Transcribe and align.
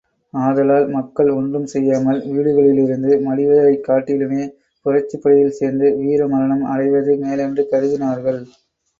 ஆதலால் 0.33 0.87
மக்கள் 0.87 1.27
ஒன்றும் 1.31 1.65
செய்யாமல் 1.65 2.21
வீடுகளிலிருந்து 2.27 3.11
மடிவதைக் 3.25 3.83
காட்டிலும 3.83 4.39
புரட்சிப்படையிலே 4.85 5.51
சேர்ந்து 5.51 5.89
வீரமரணம் 5.99 6.65
அடைவது 6.71 7.13
மேலென்று 7.21 7.65
கருதினார்கள். 7.71 8.41